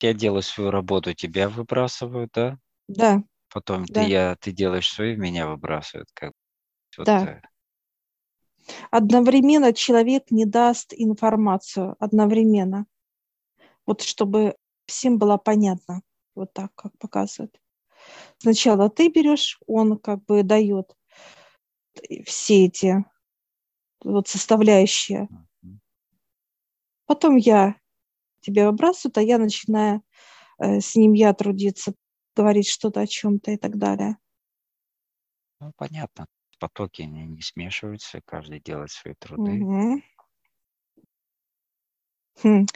Я 0.00 0.14
делаю 0.14 0.42
свою 0.42 0.70
работу, 0.70 1.14
тебя 1.14 1.48
выбрасывают, 1.48 2.30
да? 2.34 2.58
Да. 2.88 3.22
Потом 3.52 3.84
да. 3.84 4.02
Ты, 4.02 4.10
я, 4.10 4.36
ты 4.36 4.50
делаешь 4.50 4.90
свою, 4.90 5.18
меня 5.18 5.46
выбрасывают. 5.46 6.08
Как, 6.14 6.32
вот, 6.96 7.06
да. 7.06 7.24
Э... 7.24 7.40
Одновременно 8.90 9.72
человек 9.72 10.30
не 10.30 10.46
даст 10.46 10.92
информацию, 10.96 11.96
одновременно. 11.98 12.86
Вот 13.86 14.02
чтобы 14.02 14.56
всем 14.86 15.18
было 15.18 15.36
понятно, 15.36 16.02
вот 16.34 16.52
так, 16.52 16.74
как 16.74 16.96
показывают. 16.98 17.60
Сначала 18.38 18.90
ты 18.90 19.08
берешь, 19.08 19.58
он 19.66 19.98
как 19.98 20.24
бы 20.24 20.42
дает 20.42 20.96
все 22.24 22.66
эти 22.66 23.04
вот 24.04 24.28
составляющие. 24.28 25.28
Потом 27.06 27.36
я 27.36 27.76
тебе 28.40 28.66
выбрасываю, 28.66 29.12
а 29.16 29.22
я 29.22 29.38
начинаю 29.38 30.02
э, 30.58 30.80
с 30.80 30.94
ним 30.96 31.12
я 31.12 31.32
трудиться, 31.34 31.94
говорить 32.34 32.68
что-то 32.68 33.00
о 33.00 33.06
чем-то 33.06 33.50
и 33.50 33.56
так 33.56 33.76
далее. 33.78 34.16
Ну, 35.60 35.72
понятно. 35.76 36.26
Потоки 36.58 37.02
не, 37.02 37.26
не 37.26 37.42
смешиваются, 37.42 38.20
каждый 38.24 38.60
делает 38.60 38.90
свои 38.90 39.14
труды. 39.14 39.62
Угу. 39.62 40.02
Хм. 42.42 42.66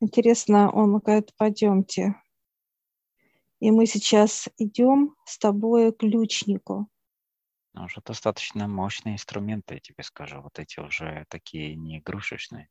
Интересно, 0.00 0.70
он 0.70 0.98
говорит, 0.98 1.32
пойдемте. 1.36 2.14
И 3.60 3.70
мы 3.70 3.86
сейчас 3.86 4.48
идем 4.58 5.14
с 5.24 5.38
тобой 5.38 5.92
к 5.92 5.98
ключнику. 5.98 6.88
Ну, 7.76 7.84
уже 7.84 8.00
достаточно 8.02 8.66
мощные 8.66 9.16
инструменты, 9.16 9.74
я 9.74 9.80
тебе 9.80 10.02
скажу. 10.02 10.40
Вот 10.40 10.58
эти 10.58 10.80
уже 10.80 11.26
такие 11.28 11.76
не 11.76 11.98
игрушечные. 11.98 12.70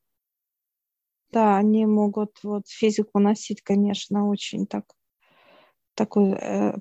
Да, 1.29 1.57
они 1.57 1.85
могут 1.85 2.39
вот 2.41 2.67
физику 2.67 3.19
носить, 3.19 3.61
конечно, 3.61 4.27
очень 4.27 4.65
так, 4.65 4.85
такой, 5.93 6.31
э, 6.31 6.73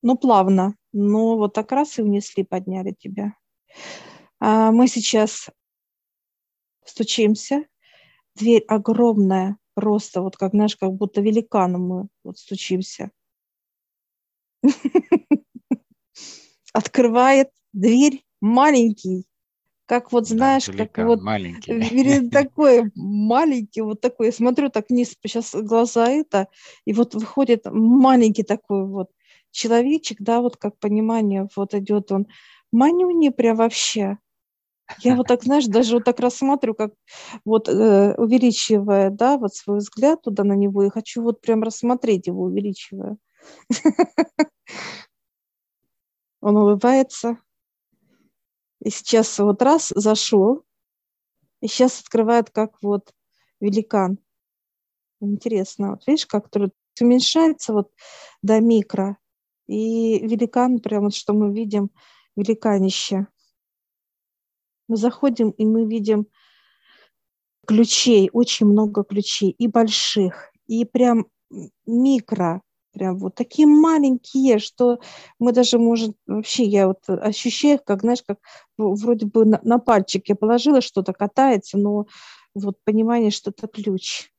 ну, 0.00 0.16
плавно, 0.16 0.76
но 0.92 1.36
вот 1.36 1.54
так 1.54 1.72
раз 1.72 1.98
и 1.98 2.02
внесли, 2.02 2.44
подняли 2.44 2.94
тебя. 2.96 3.34
А 4.38 4.70
мы 4.70 4.86
сейчас 4.86 5.50
стучимся, 6.84 7.64
дверь 8.36 8.64
огромная, 8.68 9.56
просто 9.74 10.22
вот 10.22 10.36
как, 10.36 10.52
знаешь, 10.52 10.76
как 10.76 10.92
будто 10.92 11.20
великаном 11.20 11.82
мы 11.88 12.08
вот 12.22 12.38
стучимся. 12.38 13.10
Открывает 16.72 17.50
дверь 17.72 18.24
маленький, 18.40 19.26
как 19.86 20.12
вот 20.12 20.28
знаешь, 20.28 20.66
да, 20.66 20.86
как 20.86 21.06
вот 21.06 21.22
маленький. 21.22 22.28
такой 22.30 22.90
маленький, 22.94 23.82
вот 23.82 24.00
такой, 24.00 24.26
я 24.26 24.32
смотрю 24.32 24.70
так 24.70 24.90
вниз, 24.90 25.16
сейчас 25.22 25.54
глаза 25.54 26.08
это, 26.08 26.48
и 26.84 26.92
вот 26.92 27.14
выходит 27.14 27.66
маленький 27.66 28.42
такой 28.42 28.86
вот 28.86 29.10
человечек, 29.50 30.18
да, 30.20 30.40
вот 30.40 30.56
как 30.56 30.78
понимание, 30.78 31.48
вот 31.56 31.74
идет 31.74 32.10
он, 32.12 32.26
манюни 32.72 33.28
прям 33.28 33.56
вообще, 33.56 34.18
я 35.00 35.16
вот 35.16 35.26
так, 35.28 35.42
знаешь, 35.42 35.66
даже 35.68 35.94
вот 35.96 36.04
так 36.04 36.20
рассматриваю, 36.20 36.74
как 36.74 36.92
вот 37.44 37.68
э, 37.68 38.14
увеличивая, 38.16 39.10
да, 39.10 39.36
вот 39.38 39.54
свой 39.54 39.78
взгляд 39.78 40.22
туда 40.22 40.44
на 40.44 40.54
него, 40.54 40.84
и 40.84 40.90
хочу 40.90 41.22
вот 41.22 41.40
прям 41.40 41.62
рассмотреть 41.62 42.26
его, 42.26 42.44
увеличивая. 42.44 43.16
Он 46.40 46.56
улыбается. 46.56 47.38
И 48.84 48.90
сейчас 48.90 49.38
вот 49.38 49.62
раз 49.62 49.92
зашел, 49.94 50.64
и 51.60 51.68
сейчас 51.68 52.00
открывает 52.00 52.50
как 52.50 52.82
вот 52.82 53.14
великан. 53.60 54.18
Интересно, 55.20 55.90
вот 55.90 56.06
видишь, 56.06 56.26
как 56.26 56.50
труд 56.50 56.72
уменьшается 57.00 57.72
вот 57.72 57.92
до 58.42 58.60
микро, 58.60 59.18
и 59.68 60.18
великан, 60.26 60.80
прям 60.80 61.04
вот 61.04 61.14
что 61.14 61.32
мы 61.32 61.54
видим, 61.54 61.90
великанище. 62.34 63.28
Мы 64.88 64.96
заходим, 64.96 65.50
и 65.50 65.64
мы 65.64 65.86
видим 65.86 66.26
ключей, 67.66 68.30
очень 68.32 68.66
много 68.66 69.04
ключей, 69.04 69.50
и 69.50 69.68
больших, 69.68 70.52
и 70.66 70.84
прям 70.84 71.28
микро, 71.86 72.62
прям 72.92 73.18
вот 73.18 73.34
такие 73.34 73.66
маленькие, 73.66 74.58
что 74.58 75.00
мы 75.38 75.52
даже, 75.52 75.78
может, 75.78 76.16
вообще 76.26 76.64
я 76.64 76.86
вот 76.88 77.08
ощущаю, 77.08 77.80
как, 77.84 78.02
знаешь, 78.02 78.22
как 78.26 78.38
вроде 78.76 79.26
бы 79.26 79.44
на, 79.44 79.60
на 79.62 79.78
пальчик 79.78 80.28
я 80.28 80.36
положила, 80.36 80.80
что-то 80.80 81.12
катается, 81.12 81.78
но 81.78 82.06
вот 82.54 82.76
понимание, 82.84 83.30
что 83.30 83.50
это 83.50 83.66
ключ. 83.66 84.30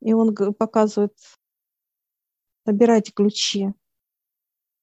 И 0.00 0.12
он 0.12 0.34
показывает, 0.34 1.16
набирайте 2.66 3.12
ключи. 3.12 3.72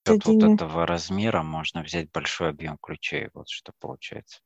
От 0.05 0.25
вот 0.25 0.43
этого 0.43 0.87
размера 0.87 1.43
можно 1.43 1.83
взять 1.83 2.09
большой 2.11 2.49
объем 2.49 2.77
ключей. 2.81 3.29
Вот 3.33 3.49
что 3.49 3.73
получается. 3.79 4.39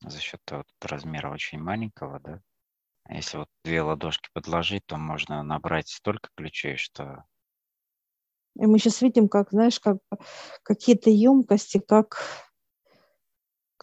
За 0.00 0.20
счет 0.20 0.40
вот 0.50 0.66
размера 0.82 1.32
очень 1.32 1.58
маленького, 1.58 2.20
да. 2.20 2.42
А 3.08 3.14
если 3.14 3.38
вот 3.38 3.48
две 3.64 3.82
ладошки 3.82 4.28
подложить, 4.32 4.84
то 4.86 4.96
можно 4.96 5.42
набрать 5.42 5.88
столько 5.88 6.28
ключей, 6.34 6.76
что... 6.76 7.24
И 8.58 8.66
мы 8.66 8.78
сейчас 8.78 9.02
видим, 9.02 9.28
как, 9.28 9.50
знаешь, 9.50 9.78
как 9.78 9.98
какие-то 10.62 11.10
емкости, 11.10 11.78
как, 11.78 12.22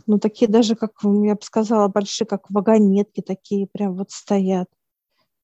ну, 0.08 0.20
такие 0.20 0.50
даже, 0.50 0.76
как, 0.76 0.94
я 1.04 1.36
бы 1.36 1.42
сказала, 1.42 1.88
большие, 1.88 2.28
как 2.28 2.50
вагонетки 2.50 3.22
такие 3.22 3.68
прям 3.68 3.96
вот 3.96 4.12
стоят. 4.12 4.68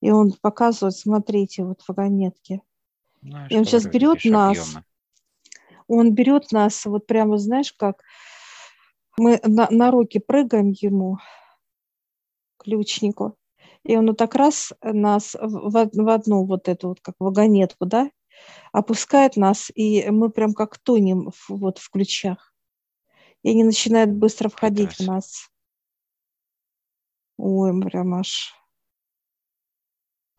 И 0.02 0.12
он 0.12 0.34
показывает, 0.42 0.96
смотрите, 0.96 1.64
вот 1.64 1.84
вагонетки. 1.88 2.62
Ну, 3.22 3.48
и 3.50 3.58
он 3.58 3.66
сейчас 3.66 3.86
берет 3.86 4.26
нас, 4.26 4.58
объемы 4.58 4.84
он 5.90 6.14
берет 6.14 6.52
нас, 6.52 6.86
вот 6.86 7.08
прямо, 7.08 7.38
знаешь, 7.38 7.74
как 7.74 8.04
мы 9.18 9.42
на, 9.44 9.68
на 9.72 9.92
руки 9.92 10.20
прыгаем 10.20 10.70
ему, 10.70 11.18
ключнику, 12.58 13.39
и 13.84 13.96
он 13.98 14.08
вот 14.08 14.18
так 14.18 14.36
раз 14.36 14.74
нас 14.82 15.36
в, 15.36 15.90
в 15.92 16.10
одну 16.10 16.46
вот 16.46 16.68
эту 16.68 16.90
вот 16.90 17.02
как 17.02 17.16
вагонетку, 17.20 17.86
да, 17.86 18.10
опускает 18.72 19.36
нас, 19.36 19.72
и 19.74 20.10
мы 20.10 20.30
прям 20.30 20.54
как 20.54 20.78
тонем 20.78 21.32
в, 21.32 21.50
вот 21.50 21.78
в 21.78 21.90
ключах. 21.90 22.54
И 23.44 23.52
они 23.52 23.64
начинают 23.64 24.12
быстро 24.12 24.50
входить 24.50 24.94
в 24.96 25.06
нас. 25.06 25.50
Ой, 27.38 27.80
прям 27.82 28.16
аж 28.16 28.54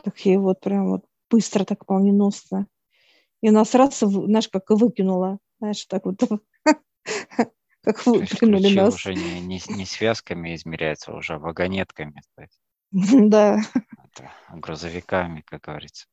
такие 0.03 0.39
вот 0.39 0.61
прям 0.61 0.91
вот 0.91 1.05
быстро 1.31 1.65
так 1.65 1.89
молниеносно. 1.89 2.67
И 3.41 3.49
у 3.49 3.53
нас 3.53 3.75
раз, 3.75 4.01
знаешь, 4.01 4.49
как 4.49 4.71
и 4.71 4.75
выкинула, 4.75 5.39
знаешь, 5.61 5.85
так 5.87 6.05
вот, 6.05 6.21
как 7.83 8.07
выплюнули 8.07 8.75
нас. 8.75 8.95
уже 8.95 9.15
не, 9.15 9.41
не, 9.41 9.63
не 9.69 9.87
связками 9.87 10.55
измеряется, 10.55 11.13
уже 11.15 11.39
вагонетками. 11.39 12.21
Да. 13.31 13.61
Это, 14.15 14.31
грузовиками, 14.53 15.43
как 15.43 15.63
говорится. 15.63 16.07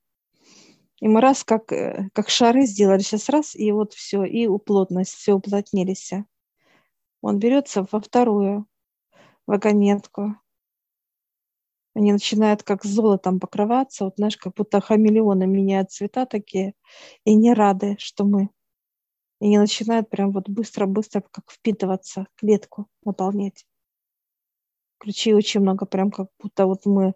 И 1.00 1.08
мы 1.08 1.22
раз 1.22 1.44
как, 1.44 1.72
э, 1.72 2.10
как 2.13 2.30
шары 2.30 2.66
сделали, 2.66 3.00
сейчас 3.00 3.30
раз, 3.30 3.56
и 3.56 3.72
вот 3.72 3.94
все, 3.94 4.24
и 4.24 4.48
уплотность, 4.48 5.13
все 5.13 5.34
уплотнились. 5.34 6.12
Он 7.22 7.40
берется 7.40 7.86
во 7.92 8.00
вторую 8.00 8.66
вагонетку, 9.46 10.36
они 11.98 12.12
начинают 12.12 12.62
как 12.62 12.84
золотом 12.84 13.40
покрываться, 13.40 14.06
вот 14.06 14.16
знаешь, 14.18 14.38
как 14.38 14.54
будто 14.54 14.82
хамелеоны 14.82 15.48
меняют 15.48 15.92
цвета 15.92 16.28
такие, 16.28 16.74
и 17.26 17.34
не 17.34 17.54
рады, 17.54 17.96
что 17.98 18.24
мы. 18.24 18.50
И 19.42 19.46
они 19.46 19.58
начинают 19.58 20.10
прям 20.10 20.32
вот 20.32 20.48
быстро-быстро 20.48 21.22
как 21.22 21.52
впитываться, 21.52 22.28
клетку 22.36 22.88
наполнять. 23.04 23.66
Ключей 25.00 25.34
очень 25.34 25.62
много, 25.62 25.86
прям 25.86 26.12
как 26.12 26.30
будто 26.40 26.66
вот 26.66 26.86
мы 26.86 27.14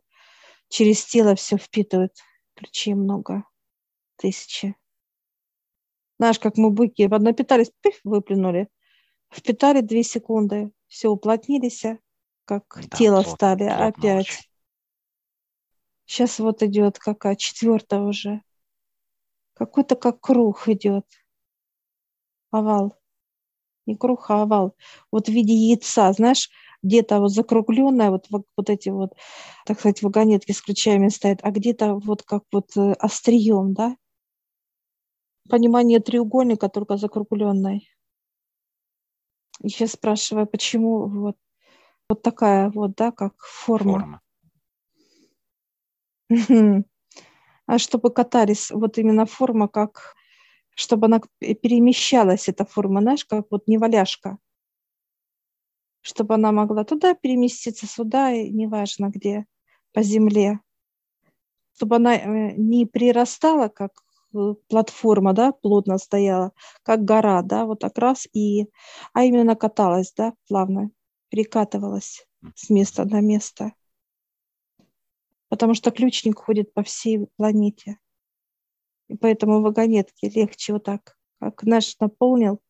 через 0.70 1.06
тело 1.06 1.36
все 1.36 1.58
впитывают. 1.58 2.14
Ключей 2.56 2.94
много, 2.94 3.44
тысячи. 4.18 4.76
Знаешь, 6.18 6.40
как 6.40 6.58
мы 6.58 6.70
быки, 6.70 7.08
напитались, 7.08 7.72
пиф, 7.82 8.00
выплюнули. 8.04 8.70
Впитали 9.34 9.82
две 9.82 10.04
секунды, 10.04 10.72
все 10.88 11.08
уплотнились, 11.08 11.84
как 12.46 12.66
да, 12.76 12.98
тело 12.98 13.24
плотно, 13.24 13.32
стали 13.32 13.68
плотно 13.68 13.88
опять. 13.88 14.28
Очень. 14.28 14.44
Сейчас 16.06 16.40
вот 16.40 16.62
идет 16.62 17.00
какая 17.00 17.36
четвертая 17.36 18.02
уже. 18.02 18.42
Какой-то 19.54 19.96
как 19.96 20.20
круг 20.20 20.68
идет. 20.68 21.06
Овал. 22.52 23.00
Не 23.86 23.96
круг, 23.96 24.30
а 24.30 24.44
овал. 24.44 24.76
Вот 25.10 25.28
в 25.28 25.32
виде 25.32 25.54
яйца, 25.54 26.12
знаешь, 26.12 26.50
где-то 26.84 27.20
вот 27.20 27.32
закругленная, 27.32 28.12
вот, 28.12 28.28
вот, 28.30 28.70
эти 28.70 28.90
вот, 28.90 29.14
так 29.66 29.80
сказать, 29.80 30.02
вагонетки 30.02 30.52
с 30.52 30.62
ключами 30.62 31.10
стоят, 31.10 31.40
а 31.44 31.52
где-то 31.52 31.96
вот 31.96 32.24
как 32.24 32.44
вот 32.52 32.76
э, 32.78 32.94
острием, 32.94 33.74
да? 33.74 33.96
Понимание 35.50 36.00
треугольника, 36.00 36.70
только 36.70 36.98
закругленной. 36.98 37.88
Сейчас 39.64 39.92
спрашиваю, 39.92 40.48
почему 40.48 41.08
вот 41.08 41.38
Вот 42.10 42.22
такая 42.24 42.70
вот, 42.72 42.96
да, 42.96 43.12
как 43.12 43.34
форма. 43.40 44.22
Форма. 46.30 46.84
А 47.68 47.78
чтобы 47.78 48.12
катались, 48.12 48.72
вот 48.72 48.98
именно 48.98 49.26
форма, 49.26 49.68
как 49.68 50.16
чтобы 50.76 51.06
она 51.08 51.22
перемещалась, 51.40 52.50
эта 52.50 52.66
форма, 52.66 53.02
знаешь, 53.02 53.26
как 53.26 53.46
вот 53.52 53.68
неваляшка. 53.68 54.38
Чтобы 56.02 56.36
она 56.36 56.52
могла 56.52 56.84
туда 56.84 57.14
переместиться, 57.14 57.88
сюда, 57.88 58.32
и 58.32 58.50
неважно 58.50 59.10
где, 59.10 59.46
по 59.94 60.02
земле. 60.02 60.60
Чтобы 61.76 61.98
она 61.98 62.16
э, 62.16 62.54
не 62.58 62.86
прирастала, 62.86 63.68
как 63.68 63.92
э, 64.34 64.56
платформа, 64.68 65.34
да, 65.34 65.52
плотно 65.52 65.98
стояла, 65.98 66.54
как 66.84 67.06
гора, 67.06 67.42
да, 67.44 67.66
вот 67.66 67.80
так 67.80 67.98
раз, 67.98 68.28
и, 68.34 68.68
а 69.14 69.24
именно 69.24 69.56
каталась, 69.56 70.14
да, 70.16 70.34
плавно, 70.48 70.92
перекатывалась 71.30 72.26
с 72.56 72.70
места 72.70 73.06
на 73.06 73.22
место. 73.22 73.74
Потому 75.50 75.74
что 75.74 75.92
ключник 75.92 76.40
ходит 76.40 76.74
по 76.74 76.82
всей 76.84 77.28
планете. 77.38 77.98
И 79.08 79.18
поэтому 79.18 79.62
вагонетки 79.62 80.26
легче 80.26 80.74
вот 80.74 80.86
так, 80.86 81.18
как 81.40 81.64
наш 81.64 82.00
наполнил. 82.00 82.62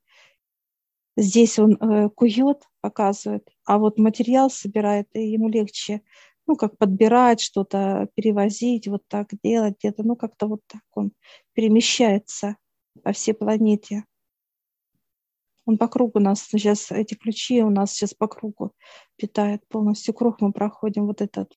Здесь 1.15 1.59
он 1.59 1.73
э, 1.75 2.09
кует, 2.09 2.63
показывает, 2.81 3.47
а 3.65 3.77
вот 3.77 3.97
материал 3.97 4.49
собирает, 4.49 5.07
и 5.13 5.31
ему 5.31 5.49
легче, 5.49 6.01
ну, 6.47 6.55
как 6.55 6.77
подбирать 6.77 7.39
что-то, 7.39 8.09
перевозить, 8.15 8.87
вот 8.87 9.03
так 9.07 9.29
делать 9.43 9.75
где-то, 9.79 10.03
ну, 10.03 10.15
как-то 10.15 10.47
вот 10.47 10.61
так 10.67 10.81
он 10.93 11.11
перемещается 11.53 12.57
по 13.03 13.13
всей 13.13 13.33
планете. 13.33 14.05
Он 15.65 15.77
по 15.77 15.87
кругу 15.87 16.19
нас 16.19 16.41
сейчас, 16.41 16.91
эти 16.91 17.13
ключи 17.13 17.61
у 17.61 17.69
нас 17.69 17.93
сейчас 17.93 18.13
по 18.13 18.27
кругу 18.27 18.73
питает 19.15 19.65
полностью 19.67 20.13
круг, 20.13 20.41
мы 20.41 20.51
проходим 20.51 21.05
вот 21.05 21.21
этот. 21.21 21.55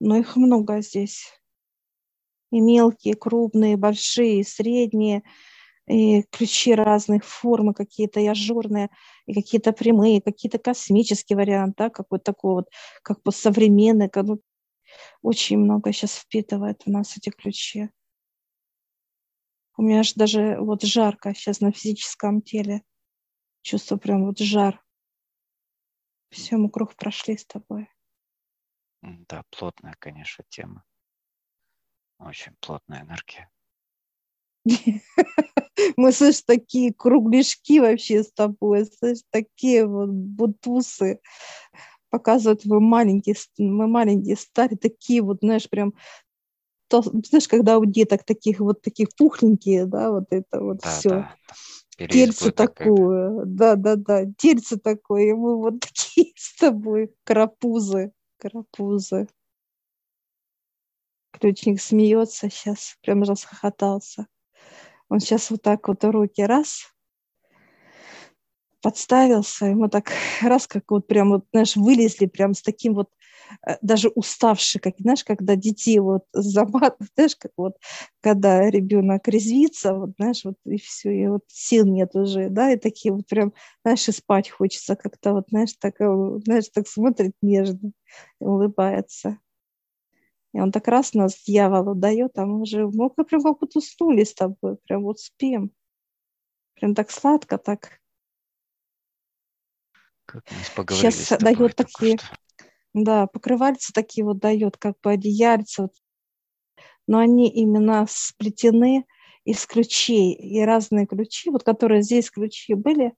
Но 0.00 0.16
их 0.16 0.36
много 0.36 0.80
здесь 0.82 1.40
и 2.50 2.60
мелкие, 2.60 3.14
крупные, 3.14 3.76
большие, 3.76 4.44
средние, 4.44 5.22
и 5.90 6.22
ключи 6.30 6.74
разных 6.74 7.24
формы 7.24 7.74
какие-то, 7.74 8.20
и 8.20 8.26
ажурные, 8.26 8.90
и 9.26 9.34
какие-то 9.34 9.72
прямые, 9.72 10.22
какие-то 10.22 10.58
космические 10.58 11.36
варианты, 11.36 11.74
да, 11.78 11.90
какой-то 11.90 12.24
такой 12.24 12.54
вот, 12.54 12.68
как 13.02 13.22
бы 13.22 13.32
современный, 13.32 14.08
как, 14.08 14.24
ну, 14.26 14.40
очень 15.22 15.58
много 15.58 15.92
сейчас 15.92 16.14
впитывает 16.14 16.82
у 16.86 16.90
нас 16.90 17.16
эти 17.16 17.30
ключи. 17.30 17.90
У 19.76 19.82
меня 19.82 20.02
же 20.02 20.12
даже 20.14 20.58
вот 20.60 20.82
жарко 20.82 21.34
сейчас 21.34 21.60
на 21.60 21.72
физическом 21.72 22.42
теле. 22.42 22.82
Чувствую 23.62 23.98
прям 23.98 24.26
вот 24.26 24.38
жар. 24.38 24.82
Все, 26.30 26.56
мы 26.56 26.70
круг 26.70 26.94
прошли 26.94 27.36
с 27.36 27.44
тобой. 27.44 27.88
Да, 29.02 29.42
плотная, 29.50 29.96
конечно, 29.98 30.44
тема. 30.48 30.84
Очень 32.18 32.54
плотная 32.60 33.02
энергия. 33.02 33.50
Мы, 35.96 36.12
слышь, 36.12 36.42
такие 36.42 36.92
кругляшки 36.92 37.80
вообще 37.80 38.22
с 38.22 38.32
тобой, 38.32 38.86
слышь, 38.86 39.20
такие 39.30 39.86
вот 39.86 40.10
бутусы. 40.10 41.20
Показывают, 42.10 42.64
вы 42.64 42.80
маленькие, 42.80 43.36
мы 43.58 43.86
маленькие 43.86 44.36
стали, 44.36 44.74
такие 44.74 45.22
вот, 45.22 45.38
знаешь, 45.42 45.68
прям 45.68 45.94
то, 46.88 47.02
знаешь, 47.02 47.46
когда 47.46 47.78
у 47.78 47.84
деток 47.84 48.24
таких 48.24 48.58
вот 48.58 48.82
таких 48.82 49.14
пухленькие, 49.16 49.86
да, 49.86 50.10
вот 50.10 50.24
это 50.30 50.60
вот 50.60 50.80
да, 50.80 50.88
все. 50.88 51.08
Да. 51.08 51.36
Тельце 51.96 52.50
такое, 52.50 53.44
да, 53.44 53.76
да, 53.76 53.94
да, 53.94 54.24
тельце 54.36 54.76
такое, 54.76 55.30
и 55.30 55.32
мы 55.32 55.56
вот 55.56 55.80
такие 55.80 56.32
с 56.36 56.56
тобой, 56.56 57.14
карапузы, 57.24 58.12
карапузы. 58.38 59.28
Ключник 61.30 61.80
смеется 61.80 62.50
сейчас, 62.50 62.96
прям 63.02 63.22
расхохотался. 63.22 64.26
Он 65.10 65.20
сейчас 65.20 65.50
вот 65.50 65.60
так 65.62 65.86
вот 65.88 66.04
руки 66.04 66.42
раз, 66.42 66.94
подставился, 68.82 69.66
ему 69.66 69.88
так 69.88 70.10
раз, 70.42 70.66
как 70.66 70.84
вот 70.90 71.06
прям 71.06 71.30
вот, 71.30 71.44
знаешь, 71.52 71.76
вылезли 71.76 72.26
прям 72.26 72.54
с 72.54 72.62
таким 72.62 72.94
вот 72.94 73.08
э, 73.66 73.76
даже 73.82 74.08
уставший, 74.08 74.80
как, 74.80 74.94
знаешь, 74.98 75.24
когда 75.24 75.56
детей 75.56 75.98
вот 75.98 76.24
замат, 76.32 76.96
знаешь, 77.16 77.36
как 77.36 77.52
вот, 77.56 77.74
когда 78.20 78.70
ребенок 78.70 79.26
резвится, 79.28 79.94
вот, 79.94 80.10
знаешь, 80.16 80.44
вот 80.44 80.54
и 80.64 80.78
все, 80.78 81.10
и 81.10 81.26
вот 81.26 81.42
сил 81.48 81.86
нет 81.86 82.14
уже, 82.14 82.48
да, 82.48 82.72
и 82.72 82.76
такие 82.78 83.12
вот 83.12 83.26
прям, 83.26 83.52
знаешь, 83.84 84.08
и 84.08 84.12
спать 84.12 84.48
хочется 84.50 84.96
как-то 84.96 85.32
вот, 85.34 85.46
знаешь, 85.50 85.74
так, 85.78 86.00
э, 86.00 86.38
знаешь, 86.44 86.68
так 86.72 86.86
смотрит 86.88 87.32
нежно, 87.42 87.92
улыбается. 88.40 89.38
И 90.52 90.60
он 90.60 90.72
так 90.72 90.88
раз 90.88 91.14
нас 91.14 91.42
дьяволу 91.44 91.94
дает, 91.94 92.36
а 92.38 92.44
мы 92.44 92.62
уже, 92.62 92.86
мы 92.88 93.10
прям 93.10 93.42
как 93.42 93.58
будто 93.58 93.78
уснули 93.78 94.24
с 94.24 94.34
тобой, 94.34 94.76
прям 94.86 95.02
вот 95.02 95.20
спим. 95.20 95.72
Прям 96.74 96.94
так 96.94 97.10
сладко, 97.10 97.58
так. 97.58 98.00
Как 100.24 100.44
мы 100.50 100.86
Сейчас 100.94 101.38
дает 101.40 101.76
такие, 101.76 102.18
что... 102.18 102.64
да, 102.94 103.26
покрывальцы 103.26 103.92
такие 103.92 104.24
вот 104.24 104.38
дает, 104.38 104.76
как 104.76 104.94
бы 105.02 105.12
одеяльца, 105.12 105.82
вот. 105.82 105.92
но 107.06 107.18
они 107.18 107.48
именно 107.48 108.06
сплетены 108.08 109.06
из 109.44 109.66
ключей, 109.66 110.32
и 110.32 110.60
разные 110.62 111.06
ключи, 111.06 111.50
вот 111.50 111.64
которые 111.64 112.02
здесь 112.02 112.30
ключи 112.30 112.74
были, 112.74 113.14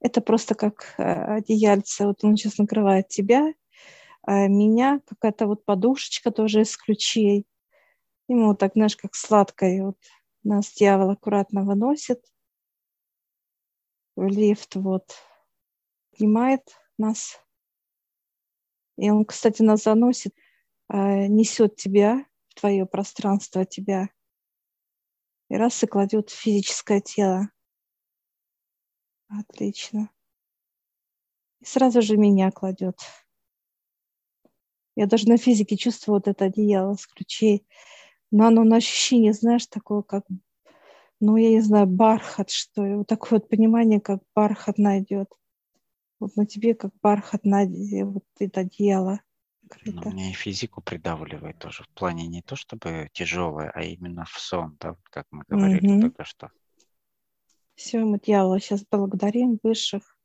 это 0.00 0.20
просто 0.20 0.54
как 0.54 0.94
э, 0.98 1.02
одеяльце, 1.02 2.06
вот 2.06 2.24
он 2.24 2.36
сейчас 2.36 2.58
накрывает 2.58 3.08
тебя, 3.08 3.52
меня 4.32 5.00
какая-то 5.06 5.46
вот 5.46 5.64
подушечка 5.64 6.30
тоже 6.30 6.62
из 6.62 6.76
ключей. 6.76 7.46
Ему 8.28 8.48
вот 8.48 8.58
так, 8.58 8.72
знаешь, 8.74 8.96
как 8.96 9.14
сладкое. 9.14 9.84
Вот 9.84 9.98
нас 10.44 10.72
дьявол 10.72 11.10
аккуратно 11.10 11.64
выносит 11.64 12.24
в 14.16 14.26
лифт, 14.28 14.76
вот, 14.76 15.12
поднимает 16.12 16.62
нас. 16.98 17.40
И 18.96 19.10
он, 19.10 19.24
кстати, 19.24 19.62
нас 19.62 19.82
заносит, 19.82 20.34
а, 20.88 21.26
несет 21.26 21.76
тебя 21.76 22.24
в 22.48 22.60
твое 22.60 22.86
пространство, 22.86 23.64
тебя. 23.64 24.08
И 25.50 25.56
раз 25.56 25.82
и 25.82 25.86
кладет 25.86 26.30
в 26.30 26.34
физическое 26.34 27.00
тело. 27.00 27.48
Отлично. 29.28 30.10
И 31.60 31.64
сразу 31.66 32.02
же 32.02 32.16
меня 32.16 32.50
кладет. 32.50 32.96
Я 34.96 35.06
даже 35.06 35.28
на 35.28 35.36
физике 35.36 35.76
чувствую 35.76 36.16
вот 36.16 36.28
это 36.28 36.46
одеяло 36.46 36.94
с 36.94 37.06
ключей. 37.06 37.66
Но 38.30 38.46
оно 38.46 38.64
на 38.64 38.76
ощущение, 38.76 39.32
знаешь, 39.32 39.66
такое, 39.66 40.02
как, 40.02 40.24
ну, 41.20 41.36
я 41.36 41.50
не 41.50 41.60
знаю, 41.60 41.86
бархат, 41.86 42.50
что 42.50 42.84
ли. 42.84 42.94
Вот 42.96 43.06
такое 43.06 43.38
вот 43.38 43.48
понимание, 43.48 44.00
как 44.00 44.20
бархат 44.34 44.78
найдет. 44.78 45.28
Вот 46.20 46.36
на 46.36 46.46
тебе 46.46 46.74
как 46.74 46.92
бархат 47.02 47.44
на 47.44 47.64
вот 47.66 48.24
это 48.38 48.60
одеяло. 48.60 49.20
Ну, 49.84 50.10
мне 50.10 50.30
и 50.30 50.34
физику 50.34 50.80
придавливает 50.80 51.58
тоже. 51.58 51.84
В 51.84 51.88
плане 51.88 52.26
не 52.26 52.42
то, 52.42 52.54
чтобы 52.54 53.08
тяжелое, 53.12 53.70
а 53.74 53.82
именно 53.82 54.24
в 54.24 54.38
сон, 54.38 54.76
да, 54.80 54.96
как 55.04 55.26
мы 55.30 55.44
говорили 55.48 55.92
угу. 55.92 56.02
только 56.02 56.24
что. 56.24 56.50
Все, 57.74 58.00
мы 58.04 58.20
дьявола 58.20 58.60
сейчас 58.60 58.84
благодарим 58.88 59.58
высших. 59.62 60.16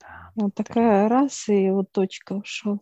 Да, 0.00 0.32
вот 0.34 0.54
такая 0.54 1.08
раз, 1.08 1.48
и 1.48 1.70
вот 1.70 1.92
точка 1.92 2.34
ушел. 2.34 2.80